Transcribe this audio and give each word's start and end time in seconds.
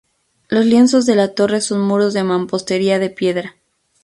Los 0.47 0.65
lienzos 0.65 1.05
de 1.05 1.13
la 1.13 1.35
torre 1.35 1.61
son 1.61 1.81
muros 1.81 2.15
de 2.15 2.23
mampostería 2.23 2.97
de 2.97 3.11
piedra. 3.11 3.55